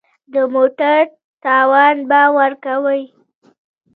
د 0.33 0.35
موټر 0.53 0.99
قیمت 1.09 1.17
تاوان 1.43 1.95
به 2.09 2.21
ورکوې. 2.37 3.03